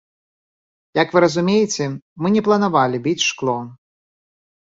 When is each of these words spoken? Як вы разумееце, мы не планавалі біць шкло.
Як 1.01 1.11
вы 1.15 1.21
разумееце, 1.25 1.83
мы 2.23 2.31
не 2.37 2.41
планавалі 2.47 2.97
біць 3.09 3.25
шкло. 3.29 3.55